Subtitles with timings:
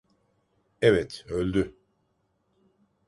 [0.81, 1.75] Evet, öldü.